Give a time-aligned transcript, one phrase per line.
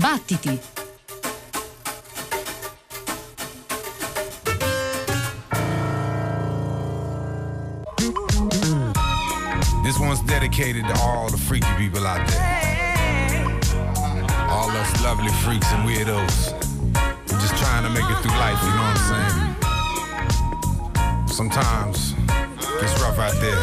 [0.00, 0.56] Battiti!
[9.84, 13.60] This one's dedicated to all the freaky people out there.
[14.48, 16.54] All us lovely freaks and weirdos.
[17.30, 19.36] We're just trying to make it through life, you know what I'm saying?
[21.28, 22.14] Sometimes
[22.80, 23.60] it's rough out there.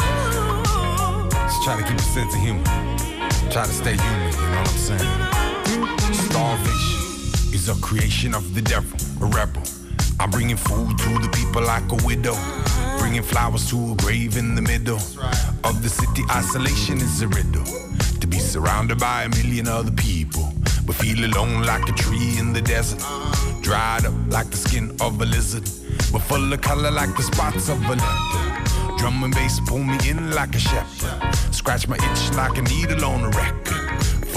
[1.31, 2.63] Just try to keep a sense of humor.
[3.49, 5.26] Try to stay human, you know what I'm saying?
[6.37, 9.63] Starvation is a creation of the devil, a rebel.
[10.19, 12.35] I'm bringing food to the people like a widow.
[12.99, 15.01] Bringing flowers to a grave in the middle
[15.63, 16.21] of the city.
[16.29, 17.65] Isolation is a riddle.
[18.21, 20.53] To be surrounded by a million other people,
[20.85, 23.01] but feel alone like a tree in the desert.
[23.63, 25.63] Dried up like the skin of a lizard,
[26.11, 28.99] but full of color like the spots of a leopard.
[28.99, 31.35] Drum and bass pull me in like a shepherd.
[31.51, 33.76] Scratch my itch like a needle on a record.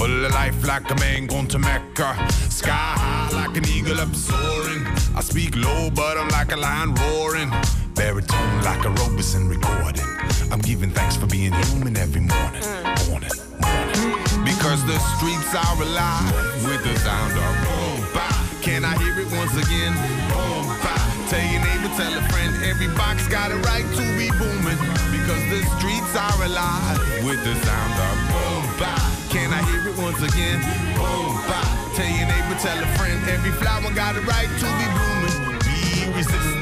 [0.01, 2.17] Full of life like a man going to Mecca.
[2.49, 4.81] Sky high like an eagle up soaring.
[5.13, 7.51] I speak low, but I'm like a lion roaring.
[7.93, 10.09] Baritone like a Robeson recording.
[10.49, 12.65] I'm giving thanks for being human every morning.
[13.13, 14.09] Morning, morning.
[14.41, 16.33] Because the streets are alive
[16.65, 18.33] with the sound of boom, bap.
[18.63, 19.93] Can I hear it once again?
[20.33, 20.97] Boom, bap.
[21.29, 24.81] Tell your neighbor, tell a friend, every box got a right to be booming.
[25.13, 29.20] Because the streets are alive with the sound of boom, bap.
[29.53, 30.59] I hear it once again?
[30.95, 31.95] Boom, bap.
[31.95, 35.59] Tell your neighbor, tell a friend, every flower got a right to be blooming.
[35.67, 36.61] Be resistant.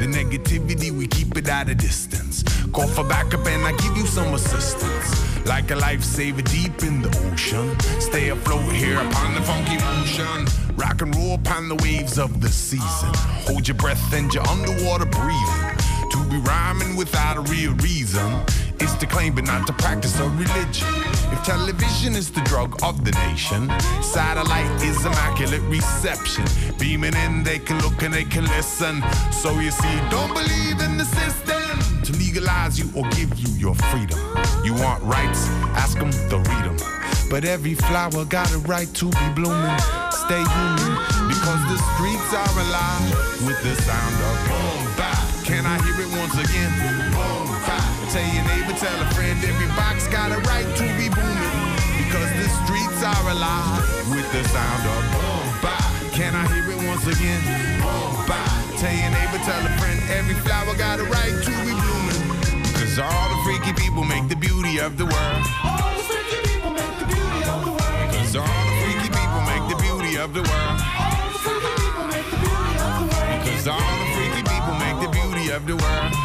[0.00, 2.42] The negativity, we keep it at a distance.
[2.72, 5.46] Call for backup and I give you some assistance.
[5.46, 7.78] Like a lifesaver deep in the ocean.
[8.00, 10.46] Stay afloat here upon the funky motion.
[10.76, 13.12] Rock and roll upon the waves of the season.
[13.46, 15.78] Hold your breath and you're underwater breathing.
[16.10, 18.44] To be rhyming without a real reason
[19.00, 20.88] to claim but not to practice a religion.
[21.32, 23.70] If television is the drug of the nation,
[24.02, 26.44] satellite is immaculate reception.
[26.78, 29.02] Beaming in, they can look and they can listen.
[29.32, 33.74] So you see, don't believe in the system to legalize you or give you your
[33.74, 34.18] freedom.
[34.64, 35.48] You want rights?
[35.74, 36.76] Ask them, they'll read them.
[37.30, 39.78] But every flower got a right to be blooming.
[40.12, 40.92] Stay human
[41.28, 43.10] because the streets are alive
[43.46, 45.44] with the sound of boom bap.
[45.44, 46.10] Can I hear it
[48.14, 51.54] Tell your neighbor, tell a friend, every box got a right to be booming
[51.98, 55.82] because the streets are alive with the sound of boom bap.
[56.14, 57.42] Can I hear it once again?
[57.82, 58.46] Boom bap.
[58.78, 62.22] Tell your neighbor, tell a friend, every flower got a right to be blooming
[62.70, 65.42] because all the freaky people make the beauty of the world.
[65.66, 68.14] All the freaky people make the beauty of the world.
[68.14, 70.78] Cause all the freaky people make the beauty of the world.
[71.02, 73.42] All the freaky people make the beauty of the world.
[73.42, 76.23] Cause all the freaky people make the beauty of the world.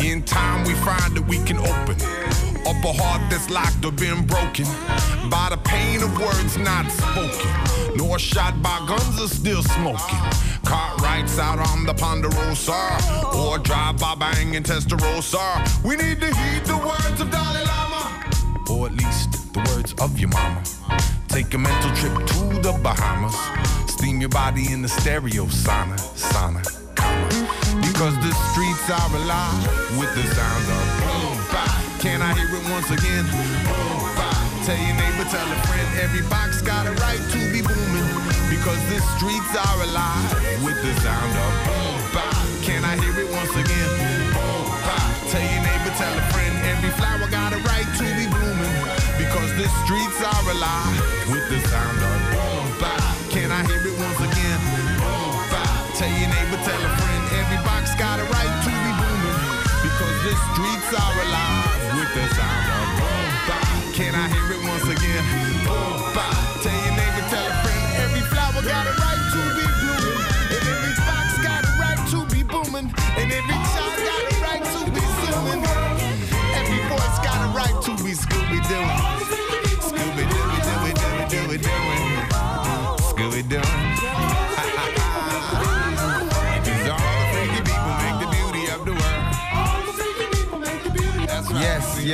[0.00, 1.96] In time, we find that we can open
[2.66, 4.64] up a heart that's locked or been broken
[5.30, 7.50] by the pain of words not spoken,
[7.96, 10.18] nor shot by guns are still smoking.
[10.64, 12.98] Cartwrights out on the Ponderosa,
[13.34, 15.84] or drive by bang in Testarossa.
[15.84, 18.24] We need to heed the words of Dalai Lama,
[18.70, 20.62] or at least the words of your mama.
[21.28, 23.36] Take a mental trip to the Bahamas.
[23.90, 26.62] Steam your body in the stereo sauna, sauna,
[26.94, 27.28] comma.
[27.80, 28.32] Because the
[28.80, 32.00] streets are alive with the sound of oh, boom bap.
[32.00, 33.24] Can I hear it once again?
[33.28, 33.36] Oh,
[33.68, 34.64] boom bap.
[34.64, 38.08] Tell your neighbor, tell a friend, every box got a right to be booming.
[38.48, 40.32] Because the streets are alive
[40.64, 42.46] with the sound of oh, boom bap.
[42.62, 43.90] Can I hear it once again?
[44.32, 45.08] Boom bap.
[45.28, 48.76] Tell your neighbor, tell a friend, every flower got a right to be blooming.
[49.20, 51.19] Because the streets are alive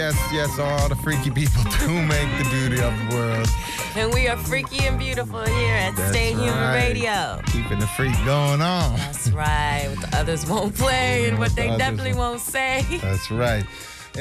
[0.06, 0.58] Yes, yes.
[0.60, 3.48] All the freaky people do make the beauty of the world.
[3.96, 6.72] And we are freaky and beautiful here at That's Stay Human.
[6.74, 7.40] Radio.
[7.46, 8.94] Keeping the freak going on.
[8.98, 9.88] That's right.
[9.88, 12.86] What the others won't play and what they definitely won't say.
[13.02, 13.66] That's right.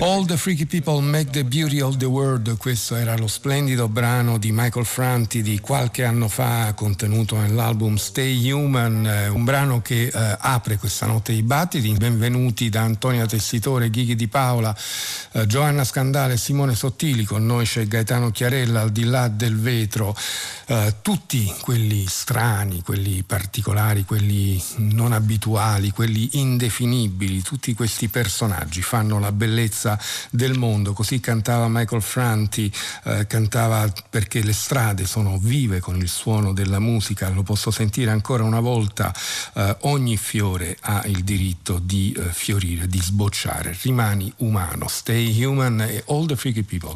[0.01, 4.37] All the freaky people make the beauty of the world, questo era lo splendido brano
[4.37, 10.07] di Michael Franti di qualche anno fa contenuto nell'album Stay Human, eh, un brano che
[10.07, 11.93] eh, apre questa notte di battiti.
[11.93, 14.75] Benvenuti da Antonia Tessitore, Ghighi Di Paola,
[15.31, 20.13] eh, Giovanna Scandale Simone Sottili, con noi c'è Gaetano Chiarella al di là del vetro,
[20.65, 29.19] eh, tutti quelli strani, quelli particolari, quelli non abituali, quelli indefinibili, tutti questi personaggi fanno
[29.19, 29.83] la bellezza
[30.31, 32.71] del mondo, così cantava Michael Franti,
[33.03, 38.11] eh, cantava perché le strade sono vive con il suono della musica, lo posso sentire
[38.11, 39.13] ancora una volta,
[39.53, 45.81] eh, ogni fiore ha il diritto di eh, fiorire, di sbocciare, rimani umano, stay human
[45.81, 46.95] e all the freaky people,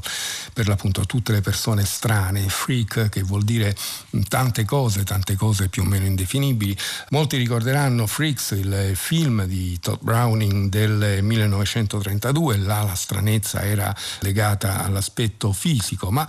[0.53, 3.75] per l'appunto tutte le persone strane, freak che vuol dire
[4.27, 6.75] tante cose, tante cose più o meno indefinibili.
[7.09, 15.51] Molti ricorderanno Freaks, il film di Todd Browning del 1932, la stranezza era legata all'aspetto
[15.53, 16.27] fisico, ma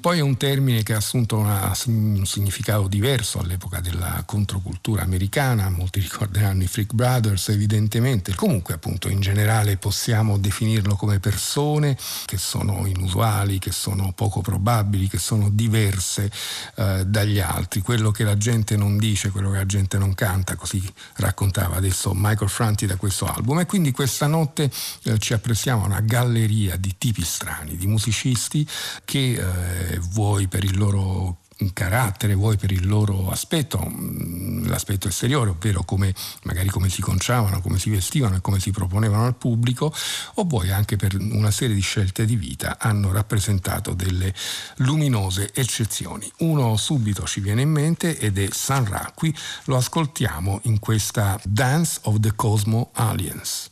[0.00, 5.70] poi è un termine che ha assunto una, un significato diverso all'epoca della controcultura americana,
[5.70, 12.38] molti ricorderanno i Freak Brothers evidentemente, comunque appunto in generale possiamo definirlo come persone che
[12.38, 16.30] sono inusuali, che sono poco probabili, che sono diverse
[16.76, 20.56] eh, dagli altri, quello che la gente non dice, quello che la gente non canta,
[20.56, 20.82] così
[21.16, 23.60] raccontava adesso Michael Franti da questo album.
[23.60, 24.70] E quindi questa notte
[25.04, 28.66] eh, ci apprestiamo una galleria di tipi strani, di musicisti
[29.04, 31.38] che eh, vuoi per il loro
[31.74, 36.14] carattere, vuoi per il loro aspetto, mm, l'aspetto esteriore, ovvero come,
[36.44, 39.92] magari come si conciavano, come si vestivano e come si proponevano al pubblico,
[40.34, 44.32] o vuoi anche per una serie di scelte di vita, hanno rappresentato delle
[44.76, 46.30] luminose eccezioni.
[46.38, 51.38] Uno subito ci viene in mente ed è San Ra, qui lo ascoltiamo in questa
[51.44, 53.68] Dance of the Cosmo Aliens.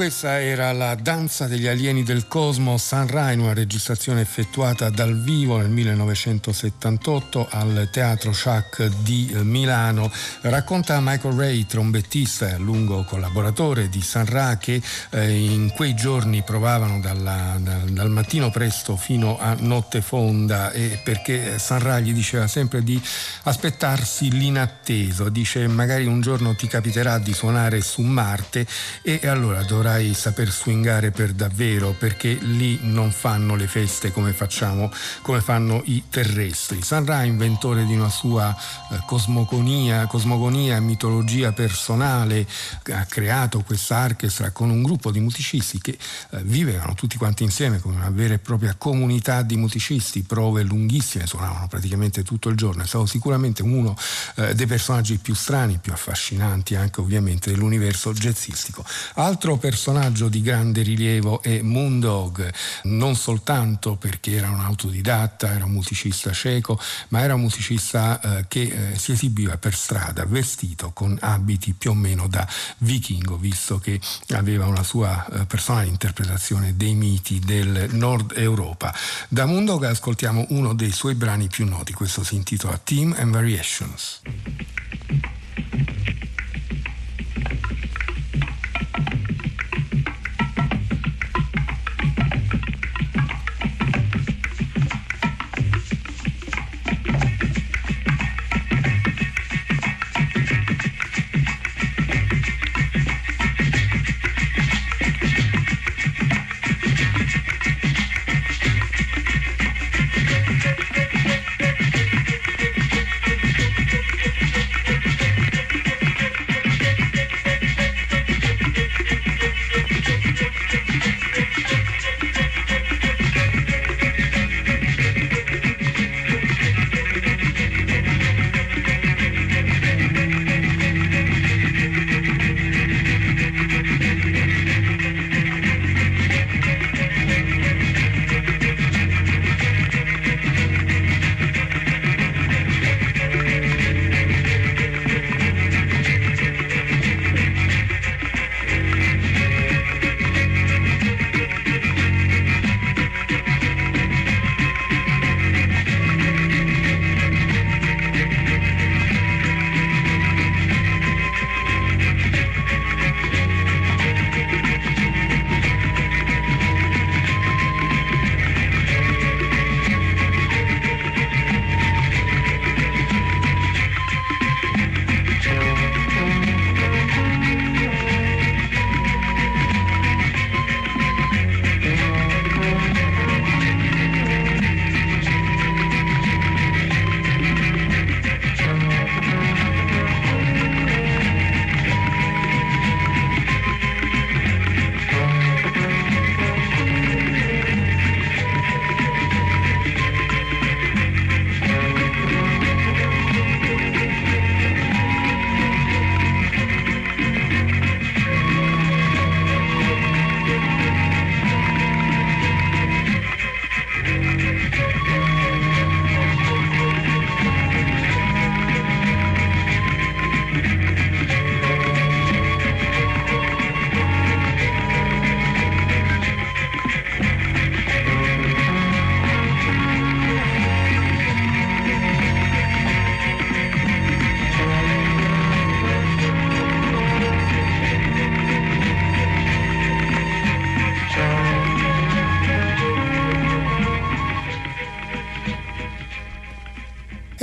[0.00, 5.68] Questa era la danza degli alieni del cosmo Sunrise, una registrazione effettuata dal vivo nel
[5.68, 10.10] 1978 al Teatro Schack di Milano.
[10.40, 14.80] Racconta Michael Ray, trombettista e a lungo collaboratore di Sun Ra, che
[15.10, 20.98] eh, in quei giorni provavano dalla, dal, dal, mattino presto fino a notte fonda e
[21.04, 22.98] perché Sun Ra gli diceva sempre di
[23.42, 28.66] aspettarsi l'inatteso, dice magari un giorno ti capiterà di suonare su Marte
[29.02, 34.32] e allora dovrai dovrai saper swingare per davvero perché lì non fanno le feste come
[34.32, 34.90] facciamo,
[35.22, 36.82] come fanno i terrestri.
[36.82, 38.56] San Ra, inventore di una sua
[38.90, 42.46] eh, cosmogonia, cosmogonia mitologia personale,
[42.92, 45.98] ha creato questa orchestra con un gruppo di musicisti che
[46.30, 51.26] eh, vivevano tutti quanti insieme come una vera e propria comunità di musicisti, prove lunghissime,
[51.26, 52.82] suonavano praticamente tutto il giorno.
[52.82, 53.96] È stato sicuramente uno
[54.36, 58.84] eh, dei personaggi più strani, più affascinanti anche ovviamente dell'universo jazzistico.
[59.14, 65.64] Altro personaggio personaggio di grande rilievo è Moondog, non soltanto perché era un autodidatta, era
[65.64, 70.90] un musicista cieco, ma era un musicista eh, che eh, si esibiva per strada vestito
[70.92, 72.46] con abiti più o meno da
[72.80, 73.98] vichingo, visto che
[74.32, 78.94] aveva una sua eh, personale interpretazione dei miti del nord Europa.
[79.28, 84.20] Da Moondog ascoltiamo uno dei suoi brani più noti, questo si intitola Team and Variations.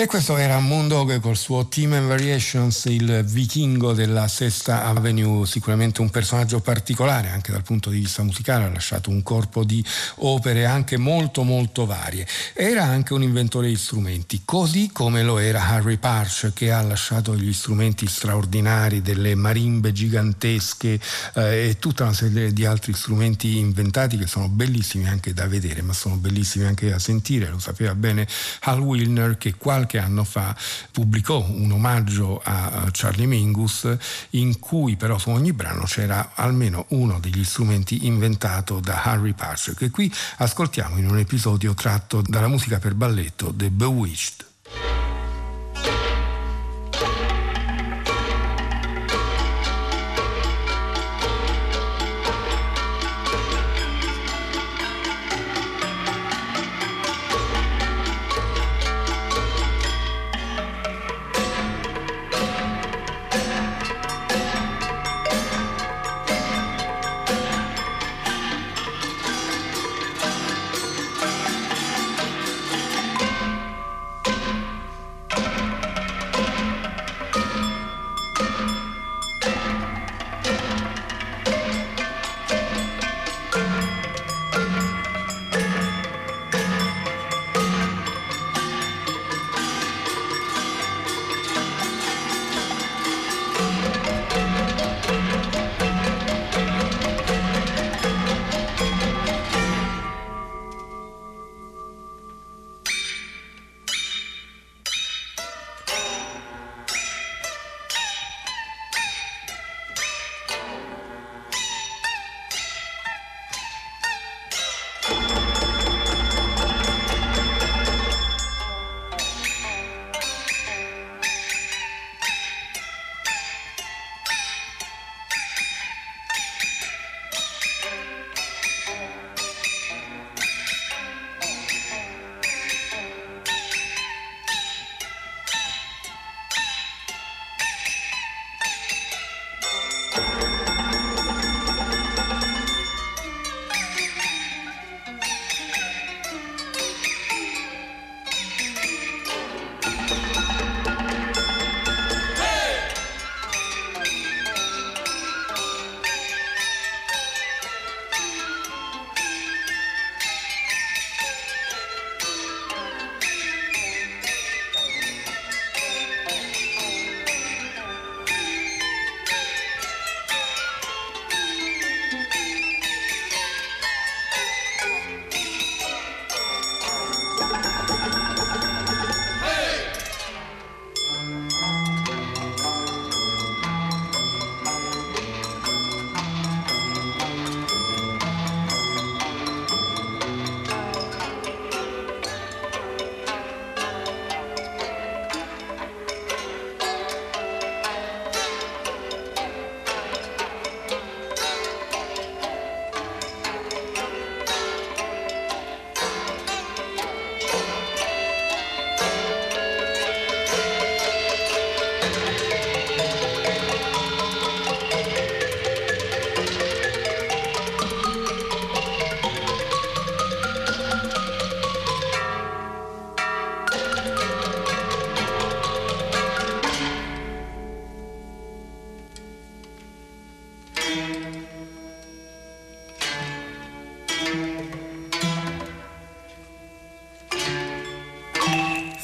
[0.07, 6.09] Questo era Moondog col suo Team and Variations, il vichingo della Sesta Avenue, sicuramente un
[6.09, 9.83] personaggio particolare anche dal punto di vista musicale, ha lasciato un corpo di
[10.19, 12.25] opere anche molto molto varie.
[12.53, 17.35] Era anche un inventore di strumenti, così come lo era Harry Parch che ha lasciato
[17.35, 20.99] gli strumenti straordinari delle marimbe gigantesche
[21.33, 25.81] eh, e tutta una serie di altri strumenti inventati che sono bellissimi anche da vedere,
[25.81, 28.25] ma sono bellissimi anche da sentire, lo sapeva bene
[28.61, 30.55] Hal Wilner che qualche qualche anno fa
[30.91, 33.97] pubblicò un omaggio a Charlie Mingus
[34.31, 39.73] in cui però su ogni brano c'era almeno uno degli strumenti inventato da Harry Parcher
[39.75, 44.46] che qui ascoltiamo in un episodio tratto dalla musica per balletto The Bewitched.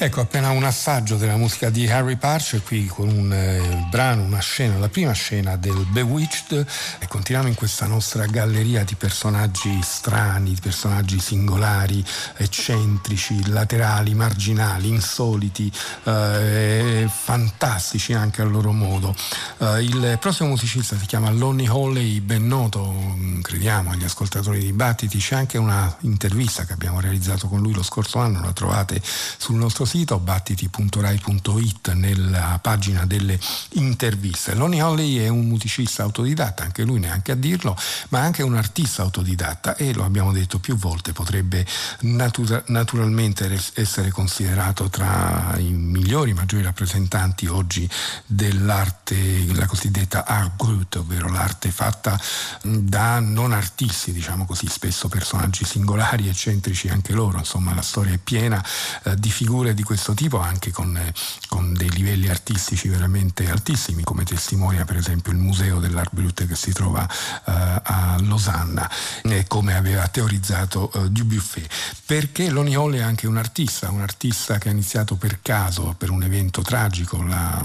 [0.04, 4.38] Ecco, appena un assaggio della musica di Harry Parcher qui con un eh, brano, una
[4.38, 6.66] scena, la prima scena del Bewitched
[6.98, 12.04] e continuiamo in questa nostra galleria di personaggi strani, di personaggi singolari,
[12.36, 19.16] eccentrici, laterali, marginali, insoliti, eh, fantastici anche a loro modo.
[19.56, 24.72] Eh, il prossimo musicista si chiama Lonnie Holley, ben noto, mm, crediamo, agli ascoltatori di
[24.74, 29.00] Battiti, c'è anche una intervista che abbiamo realizzato con lui lo scorso anno, la trovate
[29.02, 33.38] sul nostro sito battiti.rai.it nella pagina delle
[33.74, 34.54] interviste.
[34.54, 37.76] Lonnie Holly è un musicista autodidatta, anche lui neanche a dirlo,
[38.08, 41.64] ma anche un artista autodidatta e lo abbiamo detto più volte, potrebbe
[42.00, 47.88] natura- naturalmente essere considerato tra i migliori, maggiori rappresentanti oggi
[48.26, 52.20] dell'arte, la cosiddetta art brut, ovvero l'arte fatta
[52.62, 58.18] da non artisti, diciamo così, spesso personaggi singolari, eccentrici anche loro, insomma la storia è
[58.18, 58.64] piena
[59.04, 61.12] eh, di figure di questo tipo anche con, eh,
[61.48, 66.56] con, dei livelli artistici veramente altissimi, come testimonia per esempio il Museo dell'Art Brut che
[66.56, 68.90] si trova eh, a Losanna,
[69.22, 71.68] eh, come aveva teorizzato eh, Dubuffet.
[72.06, 76.10] Perché Lonnie Hall è anche un artista, un artista che ha iniziato per caso, per
[76.10, 77.64] un evento tragico, la,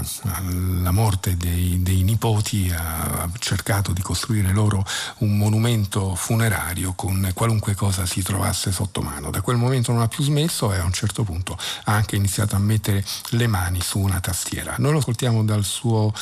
[0.82, 4.84] la morte dei, dei nipoti, ha cercato di costruire loro
[5.18, 9.30] un monumento funerario con qualunque cosa si trovasse sotto mano.
[9.30, 12.56] Da quel momento non ha più smesso e a un certo punto ha anche iniziato
[12.56, 14.74] a mettere le mani su una tastiera.
[14.78, 16.12] Noi lo ascoltiamo dal suo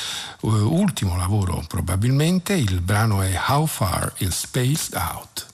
[0.41, 5.47] uh, ultimo lavoro probabilmente, il brano è How Far is Spaced Out.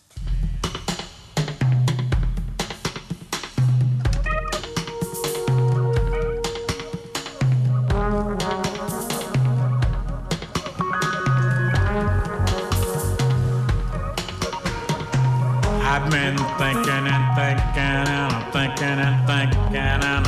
[15.87, 20.23] I've been thinking and thinking and I'm thinking and thinking and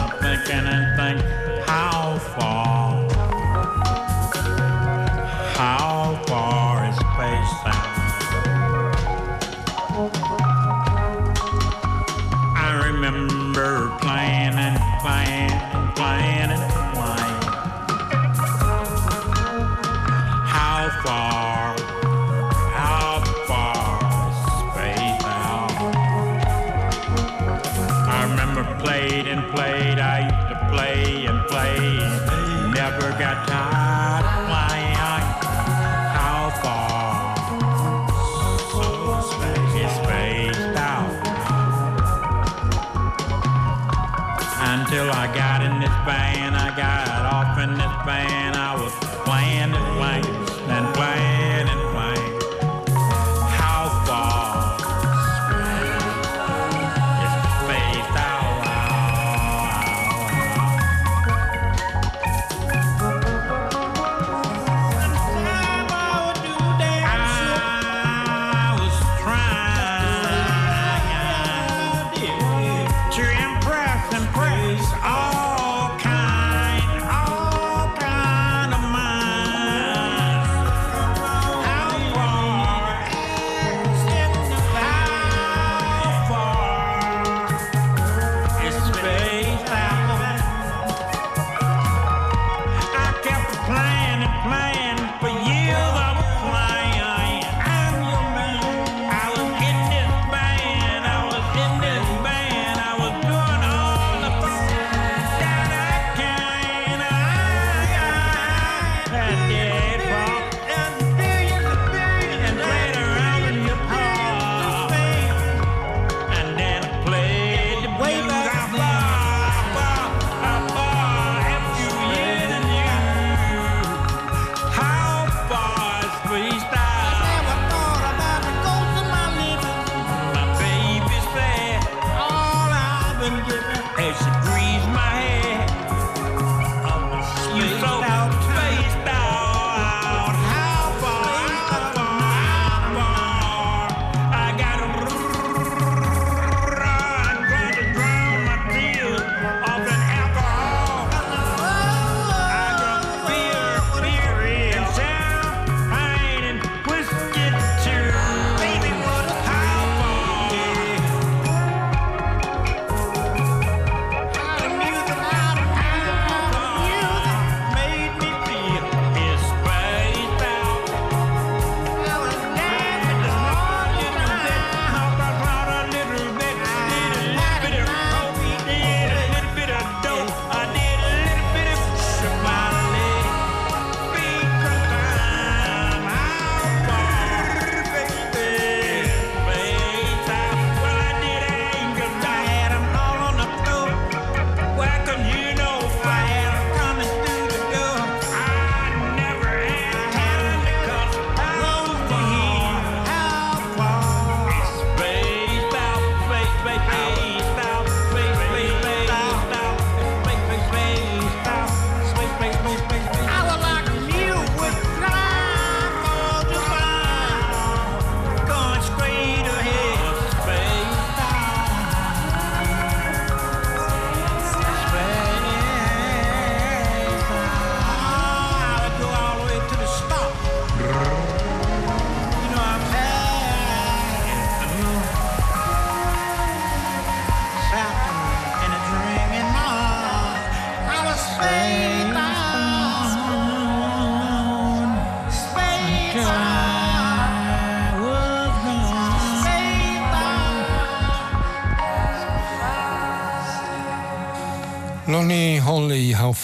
[0.48, 2.76] I'm thinking and thinking how far,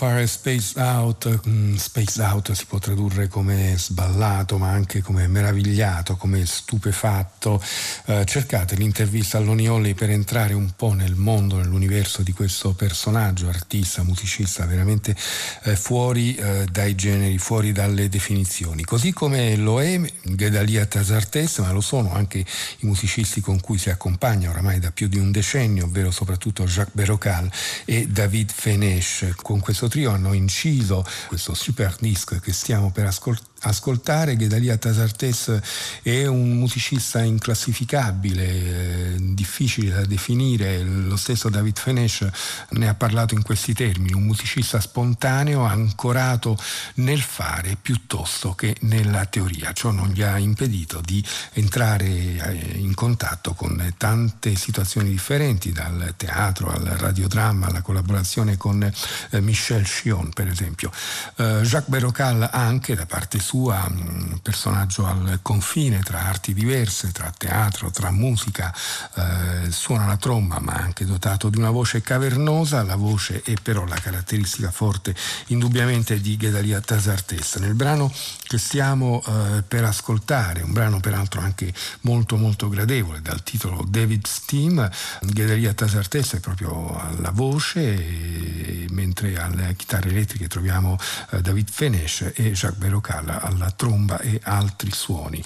[0.02, 5.28] Far is Spaced Out, mm, Spaced Out si può tradurre come sballato ma anche come
[5.28, 7.62] meravigliato, come stupefatto.
[8.06, 13.46] Eh, cercate l'intervista all'Oni Only per entrare un po' nel mondo, nell'universo di questo personaggio,
[13.46, 15.14] artista, musicista, veramente
[15.62, 18.82] eh, fuori eh, dai generi, fuori dalle definizioni.
[18.82, 23.88] Così come lo è Gedalia Tasartes, ma lo sono anche i musicisti con cui si
[23.88, 27.48] accompagna oramai da più di un decennio, ovvero soprattutto Jacques Berocal
[27.84, 29.34] e David Fenesh.
[29.36, 35.61] Con questo trio hanno inciso questo super disc che stiamo per ascoltare ascoltare Gedalia Tasartes
[36.03, 42.29] è un musicista inclassificabile, eh, difficile da definire, lo stesso David Fenesh
[42.70, 46.59] ne ha parlato in questi termini, un musicista spontaneo ancorato
[46.94, 52.94] nel fare piuttosto che nella teoria, ciò non gli ha impedito di entrare eh, in
[52.94, 60.31] contatto con tante situazioni differenti, dal teatro al radiodramma, alla collaborazione con eh, Michel Chion
[60.31, 60.90] per esempio.
[61.37, 67.30] Jacques Berocal anche da parte sua sua, un personaggio al confine tra arti diverse, tra
[67.36, 68.74] teatro, tra musica,
[69.14, 73.84] eh, suona la tromba ma anche dotato di una voce cavernosa, la voce è però
[73.84, 75.14] la caratteristica forte
[75.48, 77.56] indubbiamente di Gedalia Tasartes.
[77.56, 78.10] Nel brano
[78.46, 84.46] che stiamo eh, per ascoltare, un brano peraltro anche molto molto gradevole dal titolo David's
[84.46, 90.98] Team, Gedalia Tasartes è proprio alla voce, mentre alle chitarre elettriche troviamo
[91.32, 95.42] eh, David Fenesh e Jacques Berocal alla tromba e altri suoni.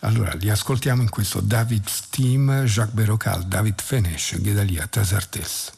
[0.00, 5.72] Allora li ascoltiamo in questo David's Team, Jacques Berocal, David Fenesh, Gedalia Tasartes.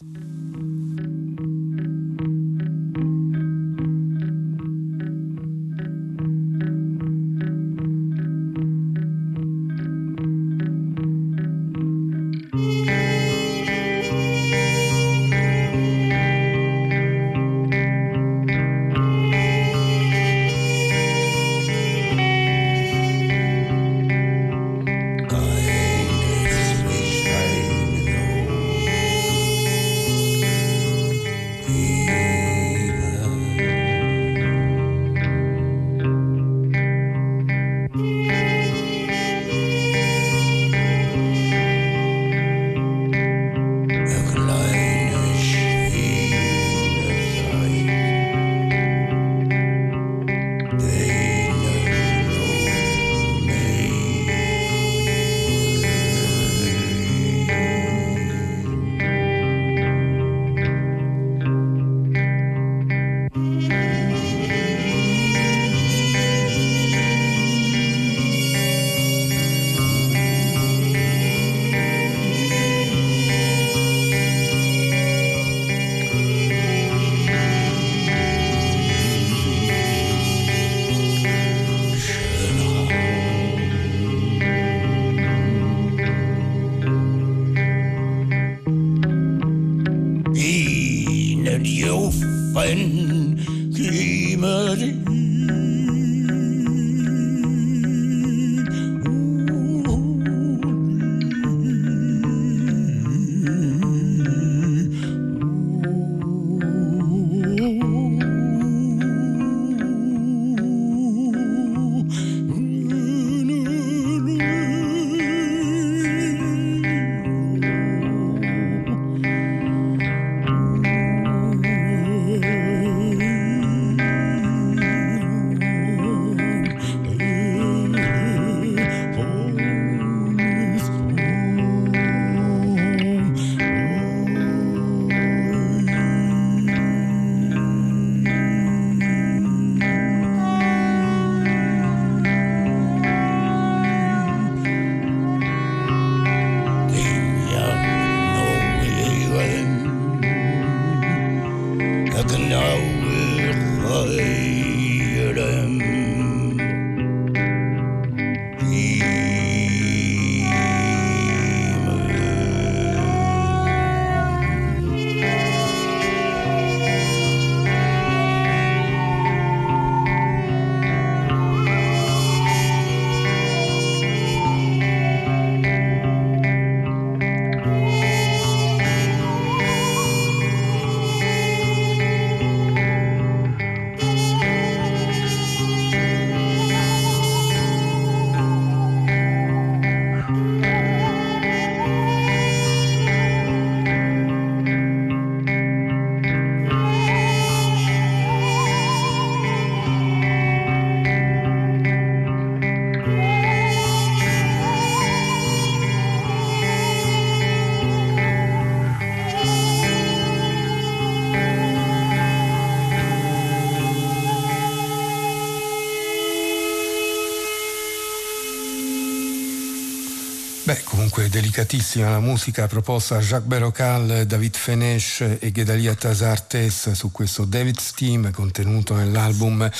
[220.73, 227.13] Beh, comunque delicatissima la musica proposta a Jacques Berocal, David Fenesh e Gedalia Tazartes su
[227.13, 229.71] questo David's Team contenuto nell'album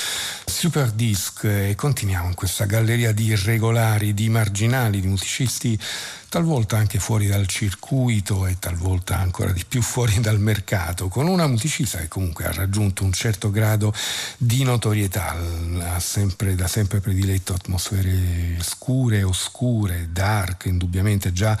[0.45, 5.79] Super Disc e continuiamo in questa galleria di irregolari, di marginali, di musicisti
[6.33, 11.45] talvolta anche fuori dal circuito e talvolta ancora di più fuori dal mercato, con una
[11.45, 13.93] musicista che comunque ha raggiunto un certo grado
[14.37, 15.35] di notorietà,
[15.81, 21.55] ha sempre, da sempre prediletto atmosfere scure, oscure, dark, indubbiamente già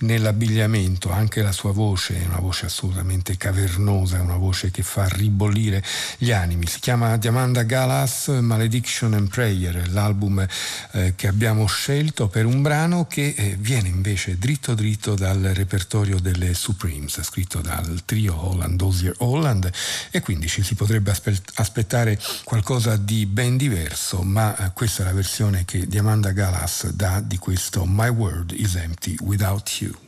[0.00, 5.08] nell'abbigliamento, anche la sua voce è una voce assolutamente cavernosa, è una voce che fa
[5.08, 5.82] ribollire
[6.18, 10.46] gli animi, si chiama Diamanda Galas Malediction and Prayer, l'album
[10.92, 16.18] eh, che abbiamo scelto per un brano che eh, viene invece dritto dritto dal repertorio
[16.18, 19.70] delle Supremes, scritto dal trio Holland, Dozier Holland,
[20.10, 25.06] e quindi ci si potrebbe aspe- aspettare qualcosa di ben diverso, ma eh, questa è
[25.06, 30.07] la versione che Diamanda Galas dà di questo My World is Empty Without You.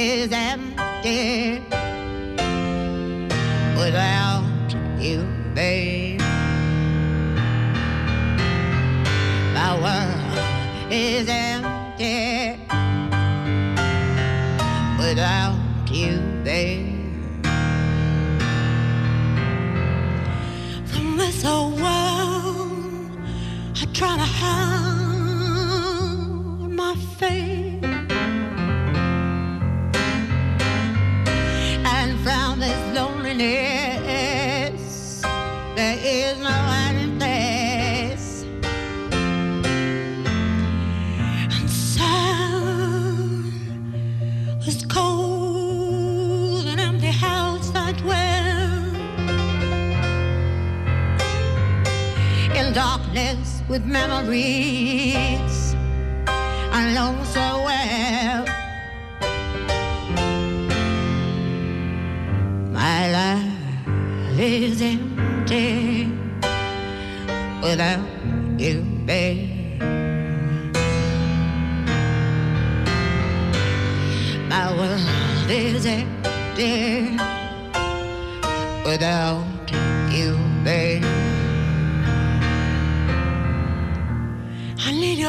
[0.00, 1.60] is empty
[3.76, 6.20] without you, babe.
[9.52, 10.38] My world
[10.90, 12.58] is empty
[14.98, 17.44] without you, babe.
[20.86, 23.18] From this old world,
[23.76, 24.69] I try to hide
[53.70, 55.76] with memories
[56.72, 58.44] I know so well.
[62.72, 66.10] My life is empty
[67.62, 68.06] without
[68.58, 69.80] you, babe.
[74.48, 77.16] My world is empty
[78.84, 79.49] without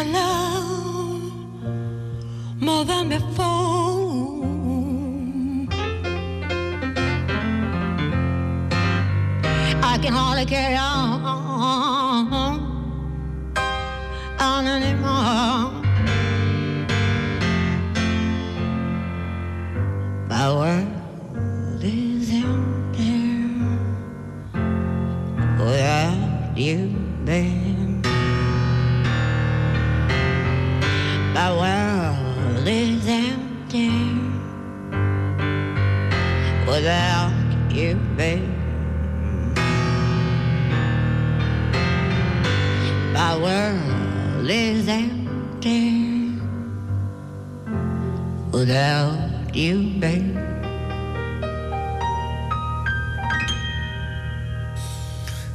[0.04, 1.34] your love
[2.60, 3.52] more than before.
[9.84, 11.22] I can hardly carry on,
[14.40, 15.01] on anymore.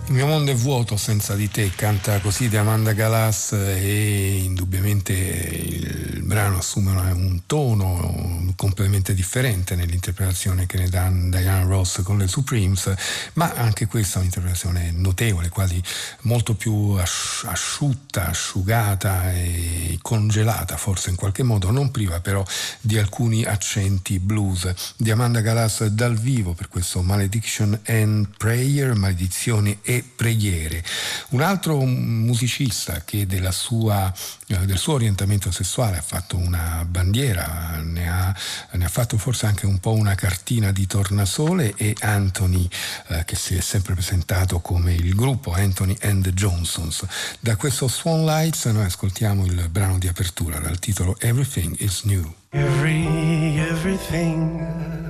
[0.08, 5.12] Il mio mondo è vuoto senza di te, canta così di Amanda Galas e indubbiamente
[5.12, 12.28] il brano assume un tono completamente differente nell'interpretazione che ne dà Diana Ross con le
[12.28, 12.94] Supremes,
[13.32, 15.82] ma anche questa è un'interpretazione notevole, quasi
[16.22, 16.96] molto più
[17.44, 22.44] asciutta, asciugata e congelata forse in qualche modo, non priva però
[22.80, 24.72] di alcuni accenti blues.
[24.96, 30.82] Di Amanda Galas dal vivo per questo Malediction and Prayer, maledizioni e preghiere.
[31.30, 34.12] Un altro musicista che sua,
[34.46, 38.36] eh, del suo orientamento sessuale ha fatto una bandiera, ne ha,
[38.72, 42.68] ne ha, fatto forse anche un po' una cartina di tornasole è Anthony
[43.08, 47.04] eh, che si è sempre presentato come il gruppo Anthony and the Johnsons.
[47.40, 52.34] Da questo Swan Lights noi ascoltiamo il brano di apertura dal titolo Everything is New.
[52.50, 55.04] Every, everything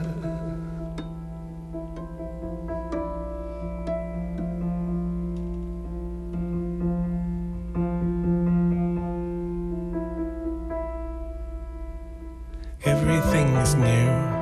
[13.66, 14.35] everything is new.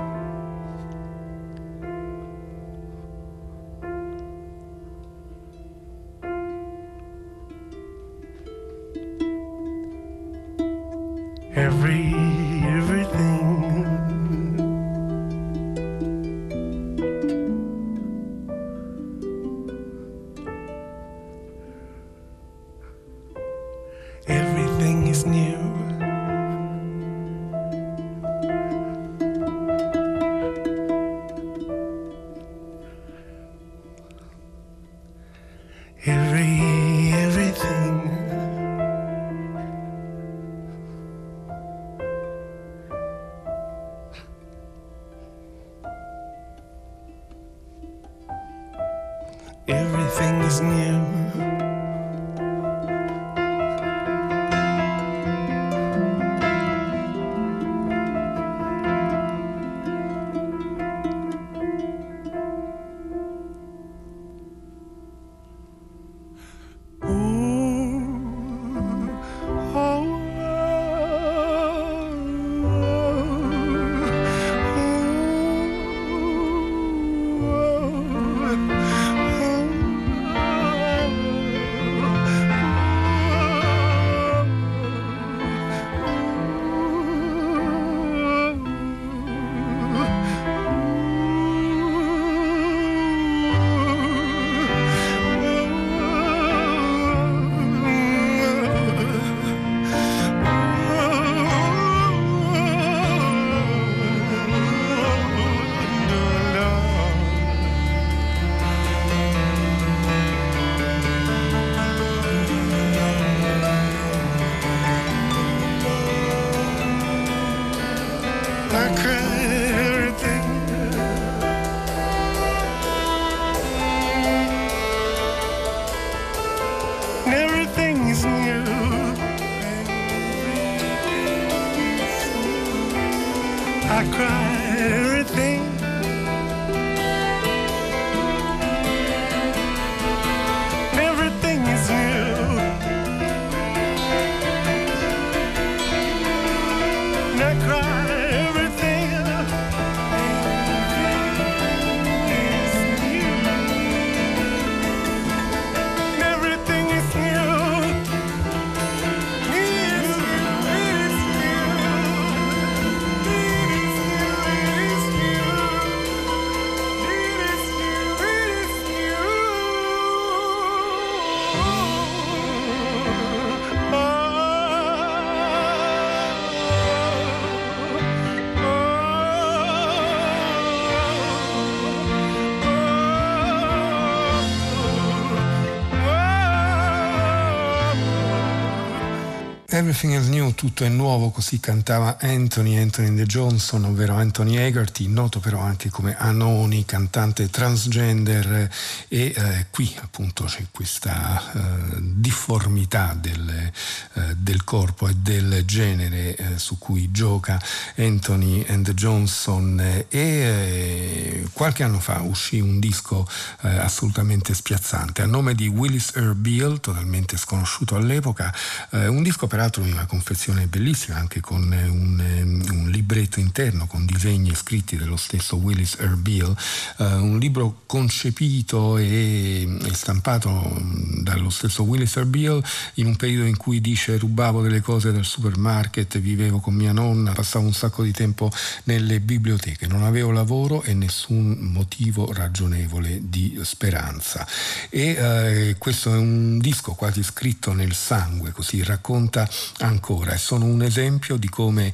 [189.75, 195.09] Everything is new, tutto è nuovo, così cantava Anthony, Anthony the Johnson, ovvero Anthony Haggerty,
[195.09, 198.71] noto però anche come Anoni, cantante transgender
[199.09, 201.59] e eh, qui appunto c'è questa eh,
[201.99, 203.73] difformità del,
[204.13, 207.61] eh, del, corpo e del genere eh, su cui gioca
[207.97, 209.81] Anthony and Johnson.
[209.81, 213.27] E eh, qualche anno fa uscì un disco
[213.63, 215.23] eh, assolutamente spiazzante.
[215.23, 218.55] A nome di Willis Earl Beale, totalmente sconosciuto all'epoca,
[218.91, 224.55] un disco peraltro di una confezione bellissima anche con un, un libretto interno con disegni
[224.55, 232.17] scritti dello stesso Willis eh, un libro concepito e, e stampato mm, dallo stesso Willis
[232.17, 232.63] Erbil
[232.95, 237.31] in un periodo in cui dice rubavo delle cose dal supermarket, vivevo con mia nonna,
[237.31, 238.51] passavo un sacco di tempo
[238.85, 244.45] nelle biblioteche, non avevo lavoro e nessun motivo ragionevole di speranza.
[244.91, 250.65] E eh, questo è un disco quasi scritto nel sangue, così racconta ancora, e sono
[250.65, 251.93] un esempio di come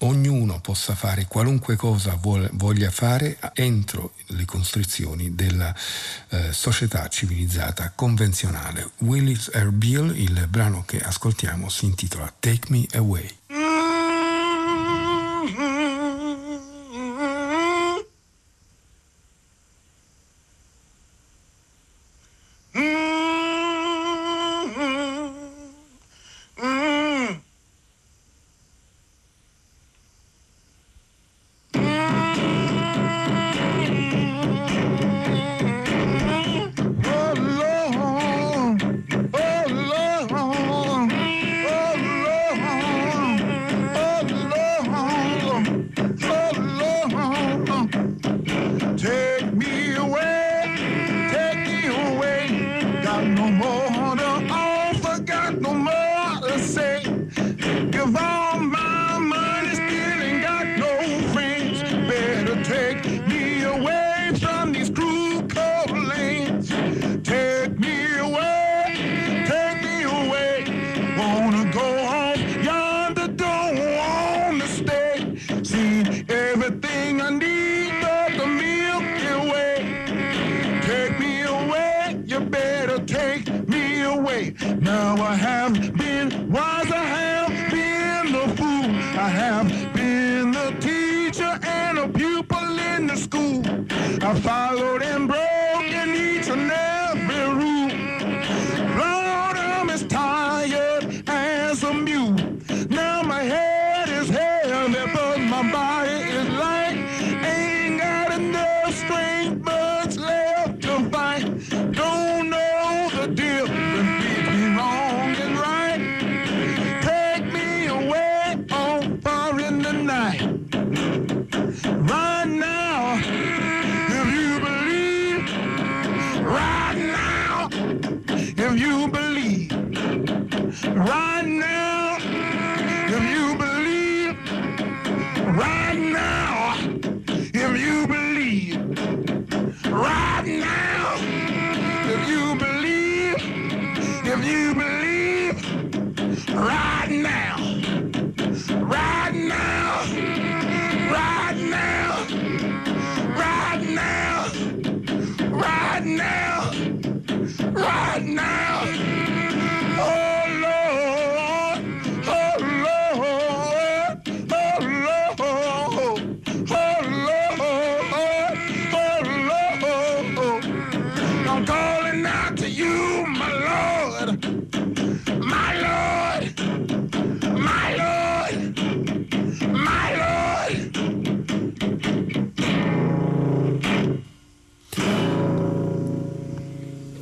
[0.00, 5.74] ognuno possa fare qualunque cosa voglia fare entro le costrizioni della
[6.28, 8.90] eh, società civilizzata convenzionale.
[8.98, 13.45] Willis Erbil, il brano che ascoltiamo, si intitola Take Me Away.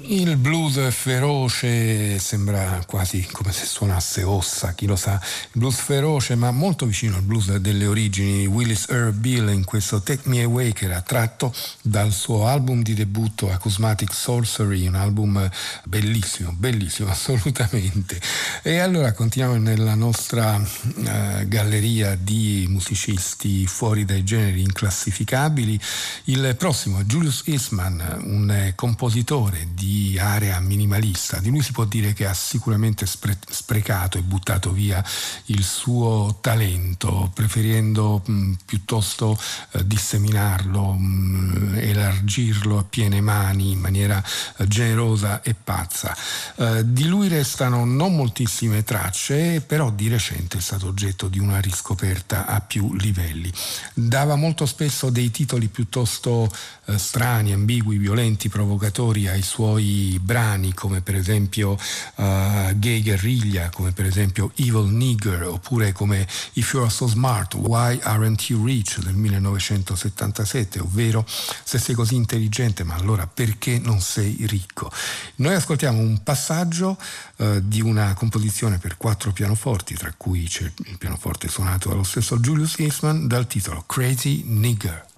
[0.07, 5.19] Il blues feroce sembra quasi come se suonasse ossa, chi lo sa.
[5.53, 10.03] Blues feroce, ma molto vicino al blues delle origini di Willis Earl Bill in questo
[10.03, 15.49] Take Me Away che era tratto dal suo album di debutto Acousmatic Sorcery, un album
[15.85, 18.21] bellissimo, bellissimo assolutamente.
[18.63, 25.81] E allora continuiamo nella nostra eh, galleria di musicisti fuori dai generi inclassificabili.
[26.25, 31.39] Il prossimo è Julius Eastman, un compositore di area minimalista.
[31.39, 35.03] Di lui si può dire che ha sicuramente spre- sprecato e buttato via
[35.47, 39.39] il suo talento, preferendo mh, piuttosto
[39.73, 44.23] eh, disseminarlo, mh, elargirlo a piene mani in maniera
[44.57, 46.17] eh, generosa e pazza.
[46.57, 51.61] Eh, di lui restano non moltissime tracce, però di recente è stato oggetto di una
[51.61, 53.53] riscoperta a più livelli.
[53.93, 56.51] Dava molto spesso dei titoli piuttosto
[56.87, 59.84] eh, strani, ambigui, violenti, provocatori ai suoi
[60.21, 66.27] brani brani come per esempio uh, Gay Guerriglia, come per esempio Evil Nigger oppure come
[66.55, 72.85] If You're So Smart, Why Aren't You Rich del 1977, ovvero se sei così intelligente
[72.85, 74.91] ma allora perché non sei ricco?
[75.37, 76.99] Noi ascoltiamo un passaggio
[77.37, 82.39] uh, di una composizione per quattro pianoforti, tra cui c'è il pianoforte suonato dallo stesso
[82.39, 85.13] Julius Eastman, dal titolo Crazy Nigger.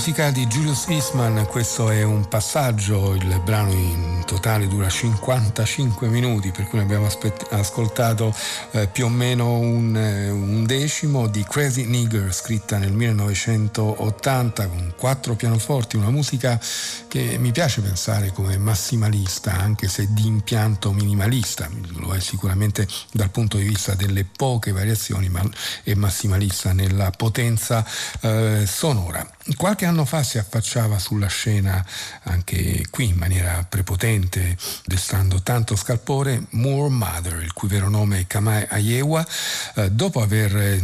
[0.00, 6.52] Musica di Julius Eastman, questo è un passaggio, il brano in totale dura 55 minuti,
[6.52, 8.34] per cui abbiamo aspet- ascoltato
[8.70, 14.94] eh, più o meno un, eh, un, decimo di Crazy Nigger, scritta nel 1980 con
[14.96, 16.58] quattro pianoforti, una musica
[17.06, 23.28] che mi piace pensare come massimalista, anche se di impianto minimalista, lo è sicuramente dal
[23.28, 25.42] punto di vista delle poche variazioni, ma
[25.82, 27.84] è massimalista nella potenza
[28.22, 29.28] eh, sonora.
[29.56, 31.84] Qualche anno fa si affacciava sulla scena,
[32.24, 38.26] anche qui in maniera prepotente, destando tanto scalpore, Moore Mother, il cui vero nome è
[38.26, 39.26] Kamae Ayewa,
[39.74, 40.82] eh, dopo aver eh,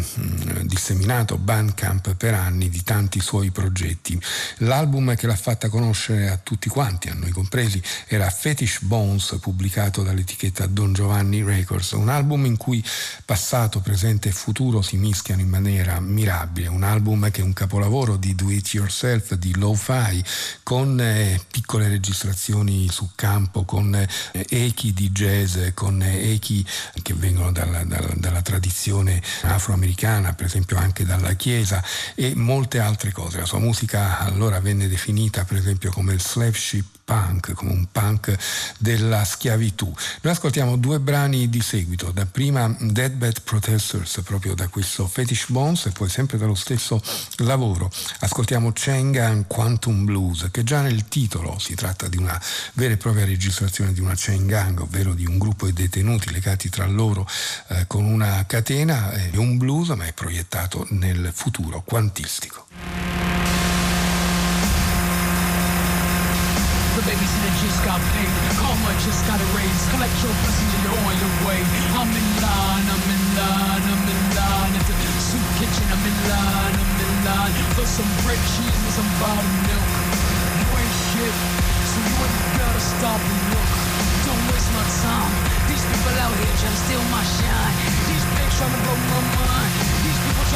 [0.63, 4.21] disseminato Bandcamp per anni di tanti suoi progetti.
[4.59, 10.03] L'album che l'ha fatta conoscere a tutti quanti, a noi compresi, era Fetish Bones, pubblicato
[10.03, 12.85] dall'etichetta Don Giovanni Records, un album in cui
[13.25, 18.17] passato, presente e futuro si mischiano in maniera mirabile, un album che è un capolavoro
[18.17, 20.23] di Do It Yourself, di Lo-Fi,
[20.63, 24.09] con eh, piccole registrazioni su campo, con eh,
[24.49, 26.67] echi di jazz, con eh, echi
[27.03, 31.83] che vengono dalla, dalla, dalla tradizione afroamericana, per esempio anche dalla Chiesa
[32.15, 33.39] e molte altre cose.
[33.39, 37.87] La sua musica allora venne definita per esempio come il slave ship punk, come un
[37.91, 38.37] punk
[38.79, 39.87] della schiavitù.
[40.23, 45.87] Noi ascoltiamo due brani di seguito, da prima Deadbed Protesters, proprio da questo Fetish Bones
[45.87, 47.01] e poi sempre dallo stesso
[47.39, 47.91] lavoro.
[48.21, 52.39] Ascoltiamo Chengan Quantum Blues, che già nel titolo si tratta di una
[52.73, 56.69] vera e propria registrazione di una chain gang, ovvero di un gruppo di detenuti legati
[56.69, 57.27] tra loro
[57.69, 62.67] eh, con una catena, è un blues ma è proiettato nel futuro quantistico.
[67.07, 68.35] The babysitter just got paid.
[68.59, 69.83] Karma just got a raise.
[69.95, 71.63] Collect your blessings and you're on your way.
[71.95, 74.75] I'm in line, I'm in line, I'm in line.
[74.75, 77.55] At the soup kitchen, I'm in line, I'm in line.
[77.79, 79.87] For some bread, cheese, and some bottled milk.
[80.59, 81.37] You ain't shit,
[81.95, 83.71] so you ain't gotta stop and look.
[84.27, 85.31] Don't waste my time.
[85.71, 87.75] These people out here trying to steal my shine.
[88.11, 89.86] These pigs trying to blow my mind.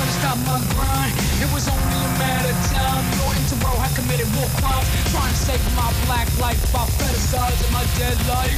[0.01, 1.13] People to stop my grind.
[1.45, 3.05] It was only a matter of time.
[3.21, 4.89] Your interro had committed war crimes.
[5.13, 8.57] Trying to save my black life by fetishizing my dead life.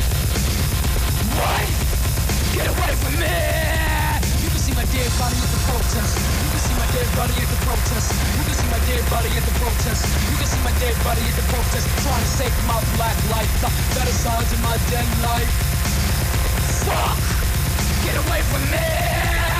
[1.34, 1.66] What?
[2.54, 3.42] Get away from me!
[4.38, 6.14] You can see my dead body at the protest.
[6.14, 8.06] You can see my dead body at the protest.
[8.38, 10.02] You can see my dead body at the protest.
[10.30, 11.84] You can see my dead body at the protest.
[12.06, 15.50] Trying to save my black life by fetishizing my dead life.
[16.86, 17.18] Fuck!
[18.06, 19.51] Get away from me!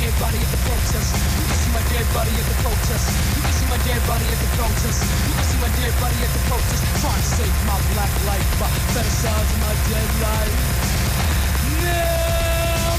[0.00, 1.12] Dead body at the protest.
[1.12, 3.04] You can see my dead body at the protest.
[3.36, 4.98] You can see my dead body at the protest.
[5.04, 6.80] You can see my dead body at the protest.
[7.04, 10.56] Trying to save my black life by fetishizing my dead life.
[11.84, 12.00] No!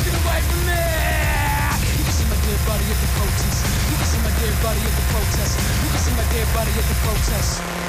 [0.05, 0.85] Get away from me!
[1.97, 3.57] You can see my dead body at the protest.
[3.65, 5.53] You can see my dead body at the protest.
[5.57, 7.80] You can see my dead body at the protest.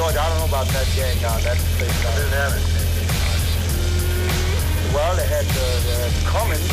[0.00, 1.92] George, I don't know about that gang down that place.
[1.92, 2.64] I didn't have it.
[4.96, 6.64] Well, they had the, the Cummins.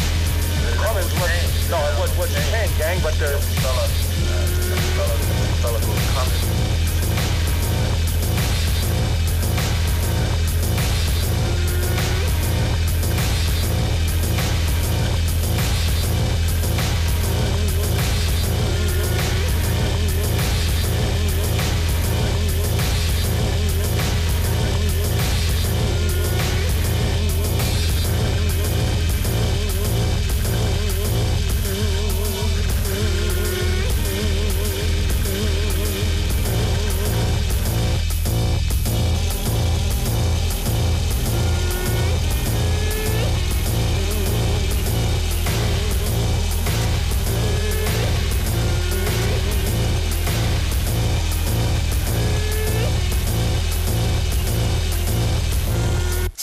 [0.80, 3.36] Cummins was no, it was was a chain gang, but the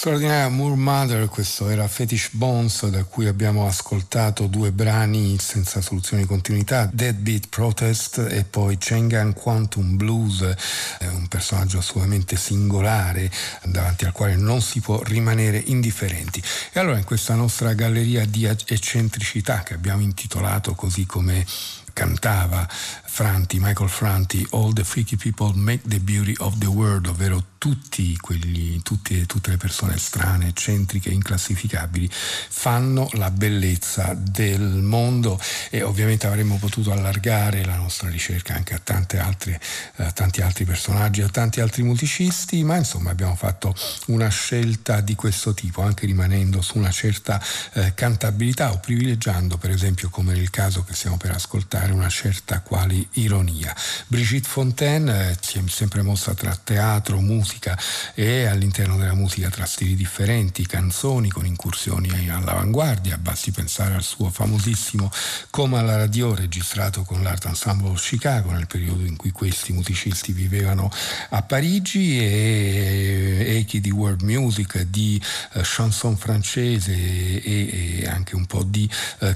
[0.04, 6.24] Straordinaria Moore Mother, questo era Fetish Bones da cui abbiamo ascoltato due brani senza soluzione
[6.24, 13.30] di continuità, Deadbeat Protest e poi Chengan Quantum Blues, eh, un personaggio assolutamente singolare
[13.62, 16.42] davanti al quale non si può rimanere indifferenti.
[16.74, 21.46] E allora in questa nostra galleria di eccentricità che abbiamo intitolato così come
[21.94, 22.68] cantava
[23.14, 28.16] Franti, Michael Franti, All the Freaky People Make the Beauty of the World, ovvero tutti
[28.18, 35.40] quelli, tutti, tutte le persone strane, eccentriche, inclassificabili, fanno la bellezza del mondo.
[35.70, 39.60] E ovviamente avremmo potuto allargare la nostra ricerca anche a, altre,
[39.96, 43.74] a tanti altri personaggi, a tanti altri musicisti, ma insomma abbiamo fatto
[44.06, 47.40] una scelta di questo tipo, anche rimanendo su una certa
[47.74, 52.60] eh, cantabilità o privilegiando per esempio come nel caso che stiamo per ascoltare una certa
[52.60, 53.74] quali ironia.
[54.06, 57.78] Brigitte Fontaine eh, si è sempre mossa tra teatro, musica,
[58.14, 64.30] e all'interno della musica tra stili differenti, canzoni con incursioni all'avanguardia, basti pensare al suo
[64.30, 65.10] famosissimo
[65.50, 70.90] Come alla radio registrato con l'Art Ensemble Chicago nel periodo in cui questi musicisti vivevano
[71.30, 75.20] a Parigi e echi di world music, di
[75.54, 78.88] uh, chanson francese e, anche un po' di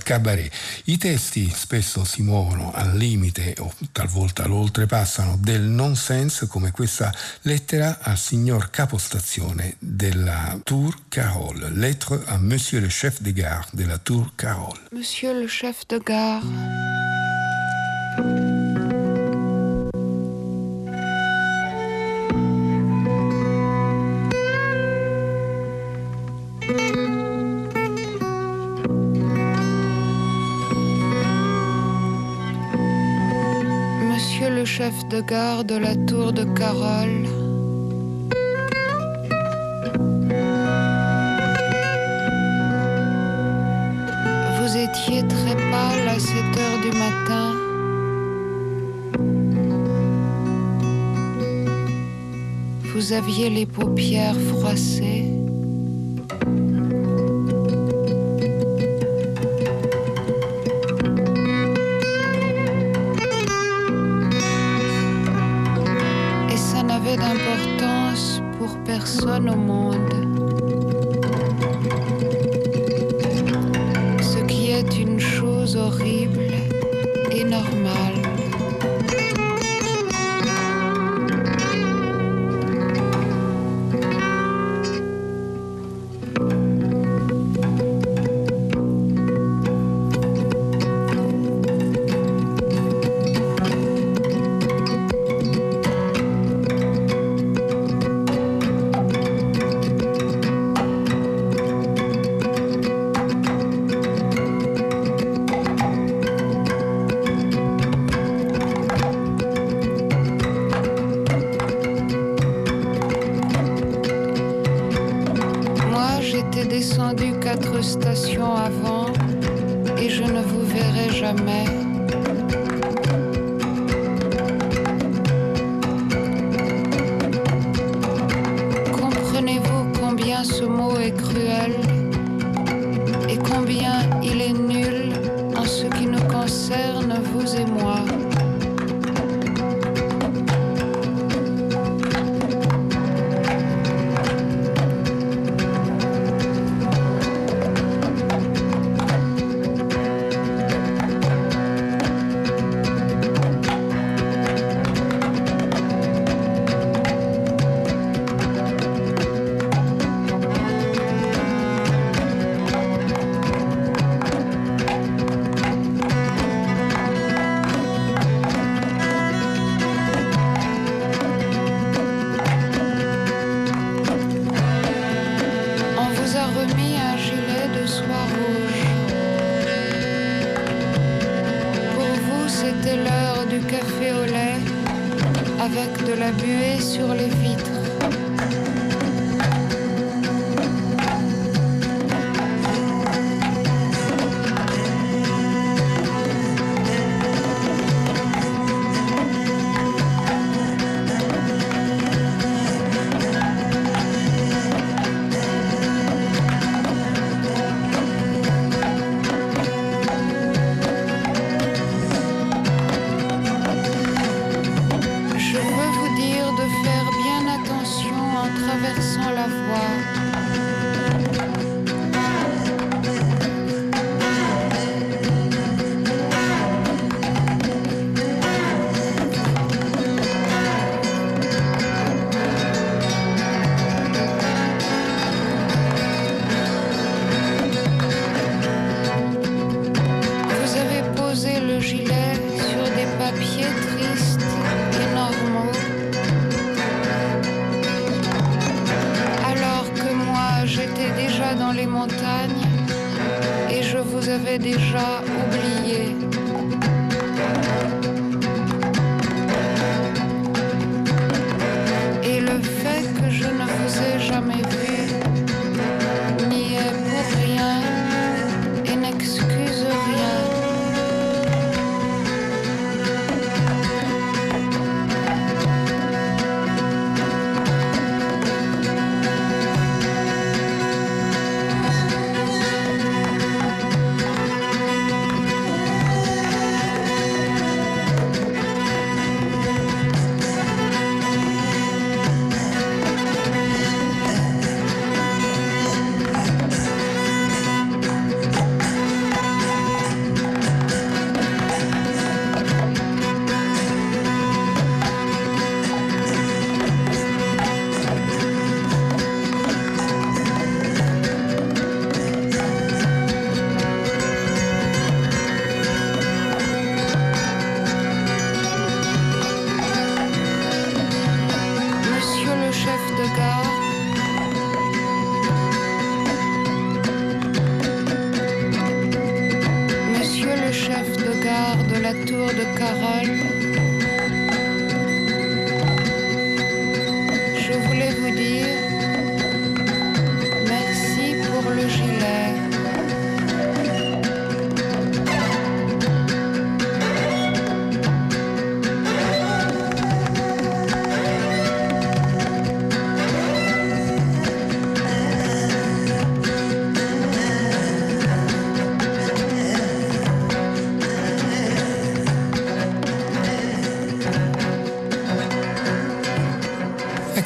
[0.02, 0.52] cabaret.
[0.84, 2.37] I testi spesso si muovono
[2.72, 7.12] al limite o talvolta lo oltrepassano del nonsense come questa
[7.42, 11.70] lettera al signor capostazione della Tour Carole.
[11.70, 14.78] Lettre a Monsieur le chef de gare della Tour Carole.
[14.92, 16.46] Monsieur le chef de gare.
[34.88, 37.26] Chef de gare de la Tour de Carole.
[44.56, 47.46] Vous étiez très pâle à 7 heures du matin.
[52.94, 55.27] Vous aviez les paupières froissées.
[69.48, 69.87] no more.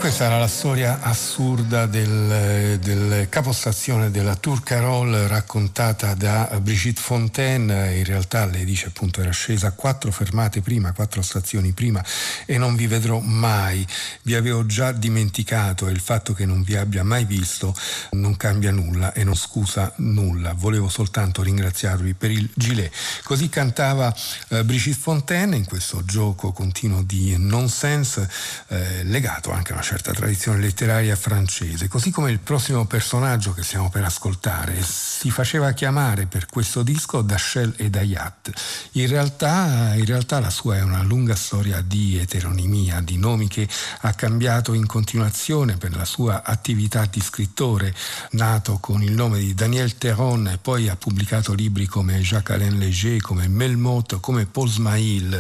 [0.03, 7.95] Questa era la storia assurda del, del capostazione della Tour Carol raccontata da Brigitte Fontaine.
[7.95, 12.05] In realtà lei dice appunto era scesa quattro fermate prima, quattro stazioni prima
[12.47, 13.87] e non vi vedrò mai.
[14.23, 17.73] Vi avevo già dimenticato e il fatto che non vi abbia mai visto
[18.11, 20.53] non cambia nulla e non scusa nulla.
[20.53, 22.93] Volevo soltanto ringraziarvi per il gilet.
[23.23, 24.13] Così cantava
[24.49, 28.29] eh, Brigitte Fontaine in questo gioco continuo di nonsense
[28.67, 33.63] eh, legato anche a una certa tradizione letteraria francese, così come il prossimo personaggio che
[33.63, 38.51] stiamo per ascoltare si faceva chiamare per questo disco Dachel e Dayat.
[38.93, 43.69] In realtà, in realtà la sua è una lunga storia di eteronimia, di nomi che
[44.01, 47.95] ha cambiato in continuazione per la sua attività di scrittore,
[48.31, 53.21] nato con il nome di Daniel Theron e poi ha pubblicato libri come Jacques-Alain Léger,
[53.21, 55.35] come Melmoth, come Paul Smail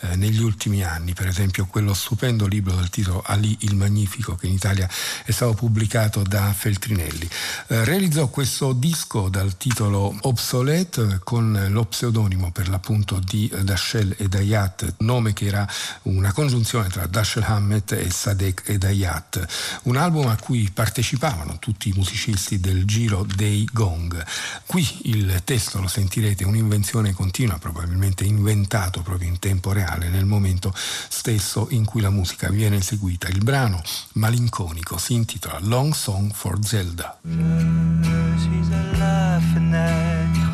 [0.00, 3.91] eh, negli ultimi anni, per esempio quello stupendo libro dal titolo Ali il Magnifico
[4.38, 4.88] che in Italia
[5.24, 7.28] è stato pubblicato da Feltrinelli.
[7.68, 14.28] Eh, realizzò questo disco dal titolo Obsolete con lo pseudonimo per l'appunto di Dashel e
[14.28, 15.68] Dayat, nome che era
[16.02, 21.88] una congiunzione tra Dashel Hammett e Sadek e Dayat, un album a cui partecipavano tutti
[21.88, 24.24] i musicisti del giro dei Gong.
[24.66, 30.74] Qui il testo lo sentirete, un'invenzione continua, probabilmente inventato proprio in tempo reale nel momento
[30.74, 33.28] stesso in cui la musica viene eseguita.
[33.28, 33.81] Il brano
[34.14, 37.18] malinconico si intitola Long Song for Zelda.
[37.24, 40.50] Je suis à la fenêtre,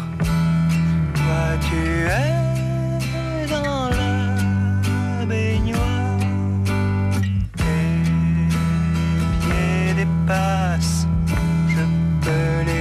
[1.14, 6.18] toi tu es dans la baignoire,
[7.56, 8.02] tes
[9.40, 11.06] pieds dépassent,
[11.68, 11.84] je
[12.22, 12.77] peux les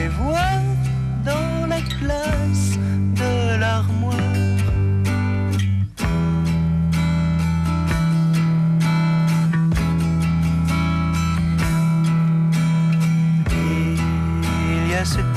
[15.00, 15.37] Il y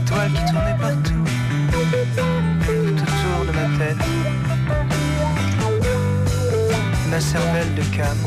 [0.00, 1.24] étoiles qui tournaient partout,
[2.66, 4.02] tout autour de ma tête.
[7.10, 8.18] Ma cervelle de cam,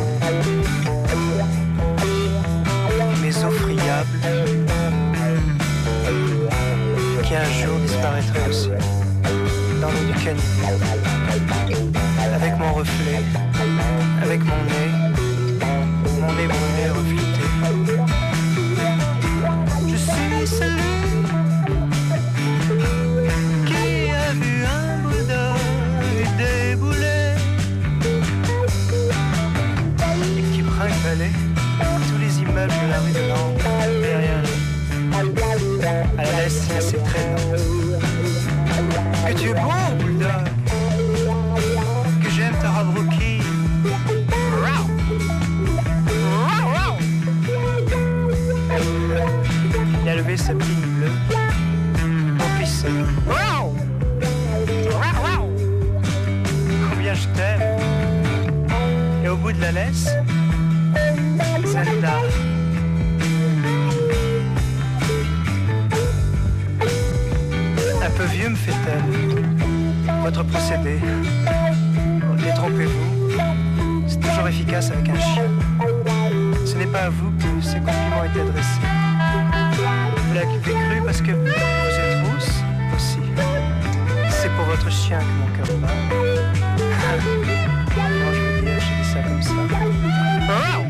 [3.22, 4.20] mes eaux friables,
[7.24, 8.70] qui un jour disparaîtraient aussi,
[9.82, 10.80] dans l'eau du canyon,
[12.36, 13.22] avec mon reflet,
[14.22, 14.92] avec mon nez,
[16.22, 16.48] mon nez
[59.56, 60.10] De la laisse,
[61.66, 62.20] Zelda.
[68.02, 69.04] Un peu vieux me fait-elle.
[70.24, 71.00] Votre procédé.
[72.22, 73.32] Oh, Détrompez-vous.
[74.08, 75.50] C'est toujours efficace avec un chien.
[76.66, 78.82] Ce n'est pas à vous que ces compliments étaient adressés.
[80.28, 82.64] Vous l'avez cru parce que vous êtes rousse
[82.96, 83.20] aussi.
[84.30, 87.70] C'est pour votre chien que mon cœur bat.
[89.24, 90.83] Comment je veux dire, j'ai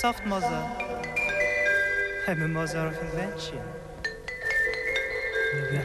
[0.00, 0.62] soft mother.
[2.26, 3.60] I'm a mother of invention.
[5.52, 5.76] I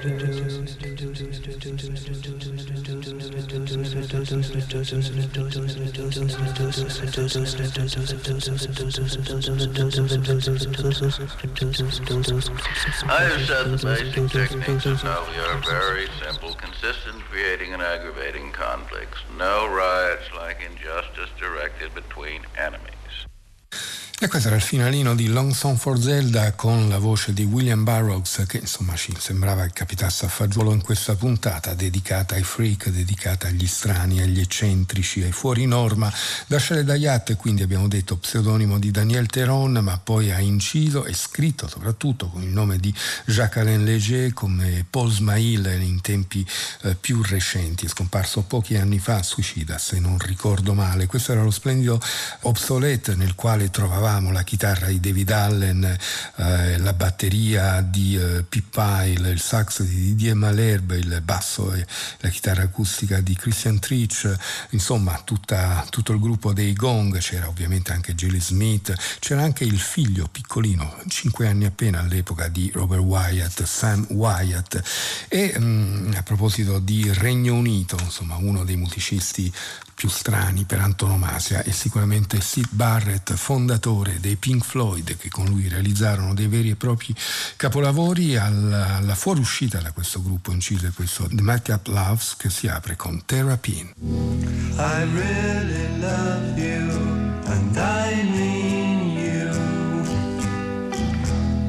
[13.22, 19.18] have said the basic techniques of failure are very simple, consistent, creating and aggravating conflicts.
[19.38, 22.95] No riots like injustice directed between enemies.
[24.18, 27.84] E questo era il finalino di Long Song for Zelda con la voce di William
[27.84, 32.88] Burroughs che insomma ci sembrava che capitasse a fagiolo in questa puntata dedicata ai freak,
[32.88, 36.12] dedicata agli strani, agli eccentrici, ai fuori norma.
[36.48, 41.68] Dasciale Dayat quindi abbiamo detto pseudonimo di Daniel Teron ma poi ha inciso e scritto
[41.68, 42.94] soprattutto con il nome di
[43.26, 46.48] Jacques-Alain Léger come Paul Smail in tempi
[46.84, 51.06] eh, più recenti, scomparso pochi anni fa, suicida se non ricordo male.
[51.06, 52.00] Questo era lo splendido
[52.44, 53.70] Obsolete nel quale
[54.06, 55.98] trovavamo la chitarra di David Allen,
[56.36, 61.84] eh, la batteria di eh, Pip Pyle, il sax di Didier Malherbe, il basso e
[62.20, 64.32] la chitarra acustica di Christian Trich,
[64.70, 69.80] insomma tutta, tutto il gruppo dei Gong, c'era ovviamente anche Gilly Smith, c'era anche il
[69.80, 74.84] figlio piccolino, 5 anni appena all'epoca di Robert Wyatt, Sam Wyatt.
[75.28, 79.52] E mh, a proposito di Regno Unito, insomma uno dei musicisti
[79.96, 85.70] più strani per antonomasia è sicuramente Sid Barrett, fondatore dei Pink Floyd, che con lui
[85.70, 87.16] realizzarono dei veri e propri
[87.56, 88.36] capolavori.
[88.36, 92.98] Alla, alla fuoriuscita da questo gruppo incise questo The Make Up Loves che si apre
[92.98, 93.94] con Terrapin.
[94.78, 96.92] I really love you,
[97.46, 99.50] and I mean you.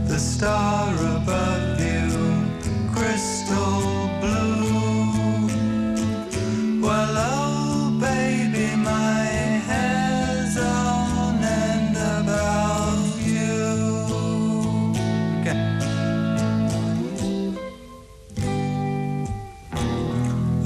[0.09, 4.67] The star above you, crystal blue.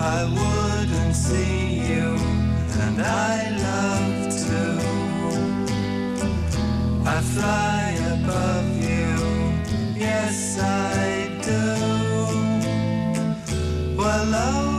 [0.03, 2.17] I wouldn't see you,
[2.85, 4.63] and I love to.
[7.05, 9.13] I fly above you,
[9.95, 11.65] yes I do.
[13.95, 14.70] Well,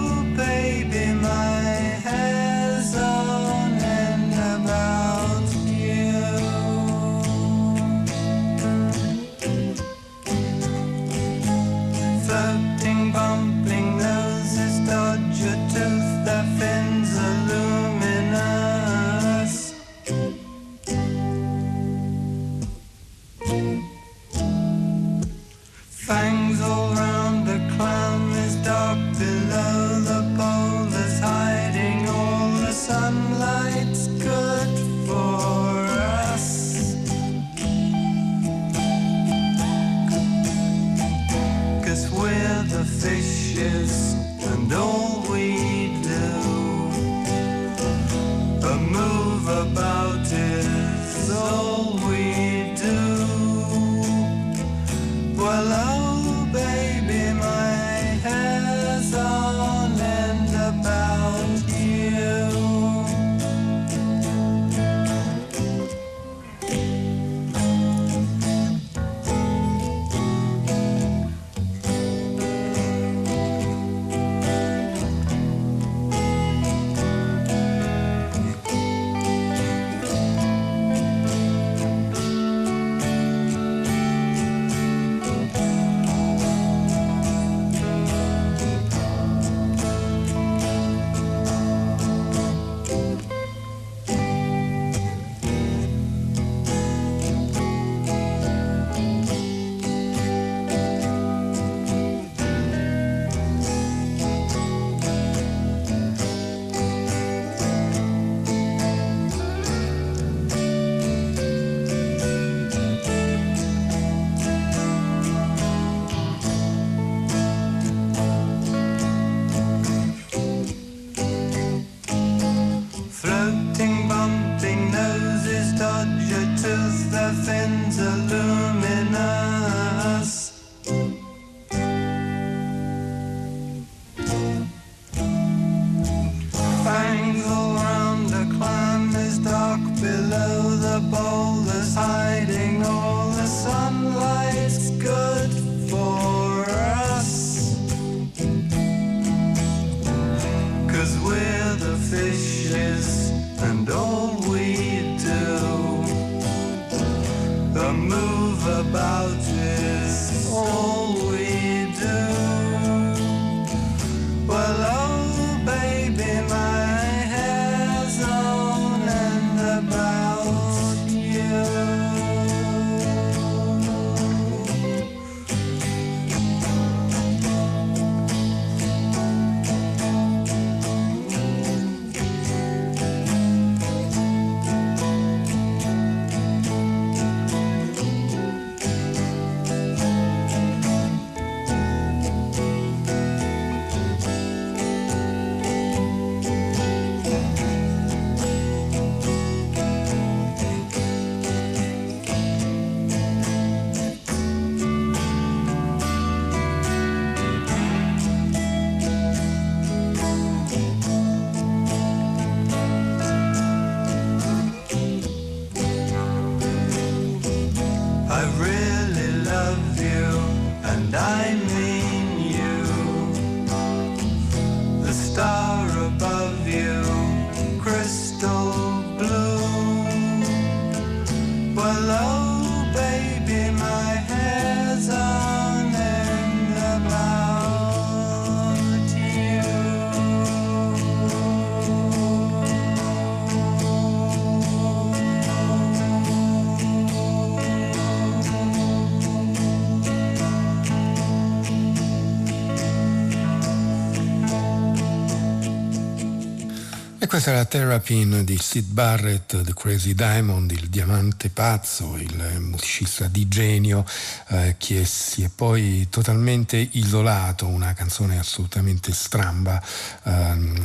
[257.32, 263.48] questa la Terrapin di Sid Barrett, The Crazy Diamond, il diamante pazzo, il musicista di
[263.48, 264.04] genio
[264.52, 269.82] eh, che si poi totalmente isolato, una canzone assolutamente stramba
[270.24, 270.32] eh,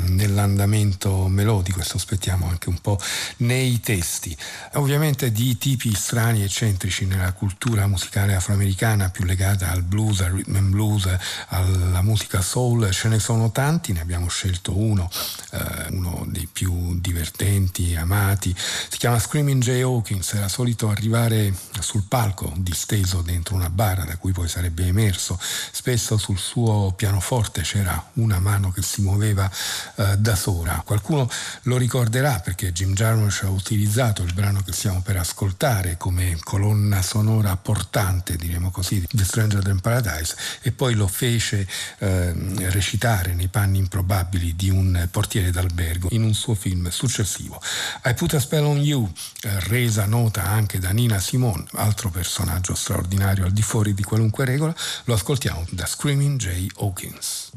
[0.09, 2.99] nell'andamento melodico e sospettiamo anche un po'
[3.39, 4.37] nei testi.
[4.75, 10.33] Ovviamente di tipi strani e eccentrici nella cultura musicale afroamericana più legata al blues, al
[10.33, 11.09] rhythm and blues,
[11.49, 15.11] alla musica soul, ce ne sono tanti, ne abbiamo scelto uno,
[15.51, 18.55] eh, uno dei più divertenti, amati.
[18.57, 24.17] Si chiama Screaming Jay Hawkins, era solito arrivare sul palco disteso dentro una bara da
[24.17, 25.39] cui poi sarebbe emerso.
[25.41, 29.51] Spesso sul suo pianoforte c'era una mano che si muoveva
[29.97, 30.83] eh, da sola.
[30.85, 31.29] Qualcuno
[31.63, 37.03] lo ricorderà perché Jim Jarmusch ha utilizzato il brano che stiamo per ascoltare come colonna
[37.03, 41.67] sonora portante, diremo così, di Stranger Than Paradise e poi lo fece
[41.99, 42.33] eh,
[42.71, 47.61] recitare nei panni improbabili di un portiere d'albergo in un suo film successivo.
[48.05, 49.11] I Put a Spell on You,
[49.43, 54.45] eh, resa nota anche da Nina Simone, altro personaggio straordinario al di fuori di qualunque
[54.45, 54.75] regola,
[55.05, 57.51] lo ascoltiamo da Screaming Jay Hawkins.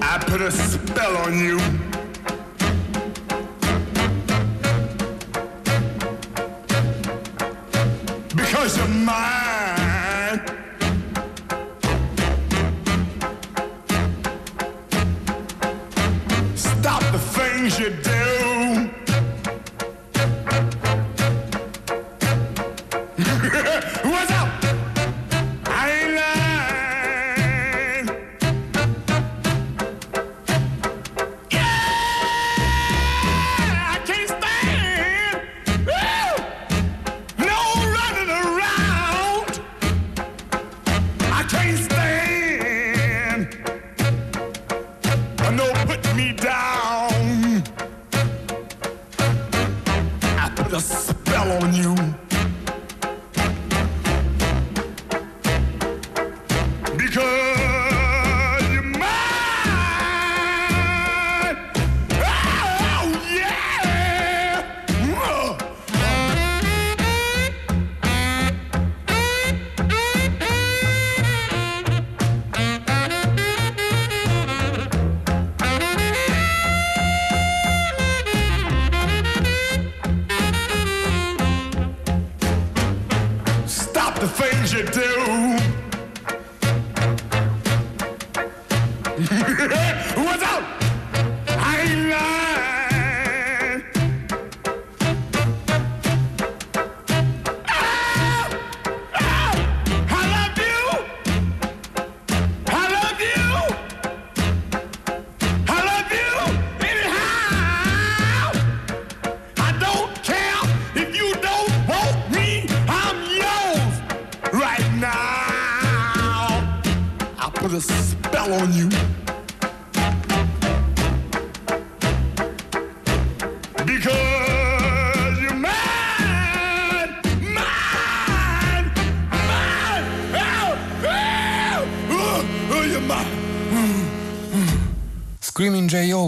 [0.00, 1.58] I put a spell on you.
[8.34, 9.53] Because you're mine.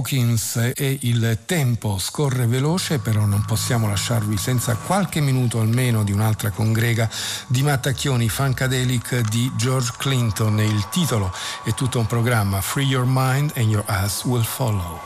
[0.07, 6.13] Hawkins e il tempo scorre veloce, però non possiamo lasciarvi senza qualche minuto almeno di
[6.13, 7.11] un'altra congrega
[7.49, 10.61] di mattacchioni funkadelic di George Clinton.
[10.61, 11.33] Il titolo
[11.65, 15.06] è tutto un programma Free Your Mind and Your Ass Will Follow.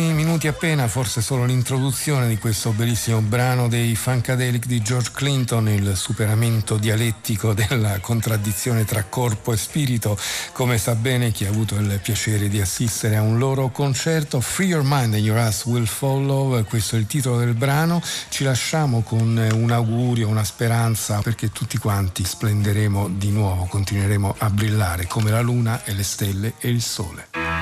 [0.00, 5.68] Pochissimi minuti appena, forse solo l'introduzione di questo bellissimo brano dei Funkadelic di George Clinton,
[5.68, 10.18] il superamento dialettico della contraddizione tra corpo e spirito,
[10.52, 14.40] come sa bene chi ha avuto il piacere di assistere a un loro concerto.
[14.40, 18.00] Free Your Mind and Your Ass Will Follow, questo è il titolo del brano.
[18.30, 24.48] Ci lasciamo con un augurio, una speranza, perché tutti quanti splenderemo di nuovo, continueremo a
[24.48, 27.59] brillare come la luna e le stelle e il sole.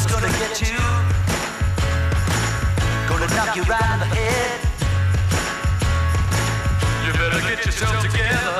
[0.00, 0.78] Karma's gonna get you.
[3.08, 4.60] Gonna knock you right in the head.
[7.06, 8.59] You better get yourself together.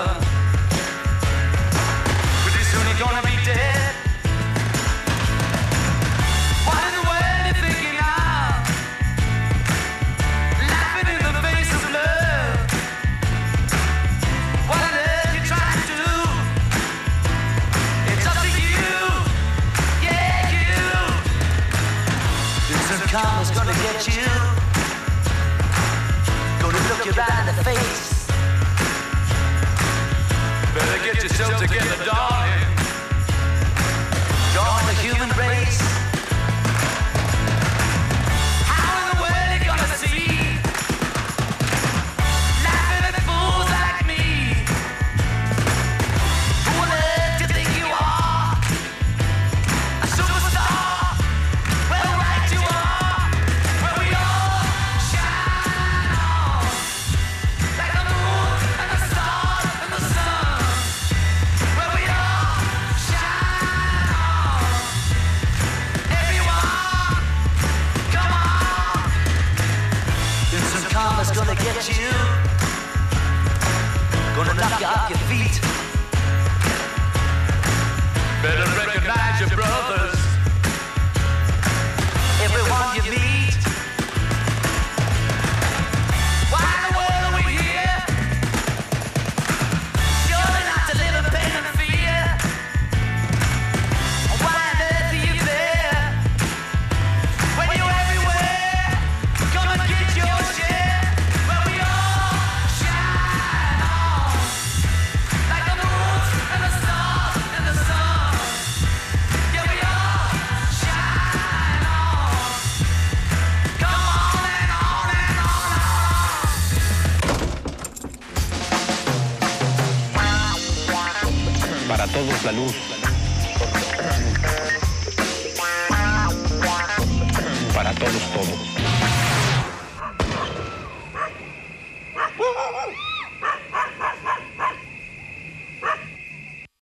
[30.81, 32.60] Better get yourself together, darling.